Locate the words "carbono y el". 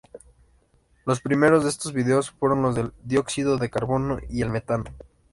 3.69-4.49